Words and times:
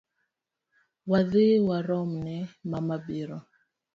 Wadhi 1.09 1.47
waromne 1.67 2.35
mama 2.69 2.95
biro. 3.05 3.39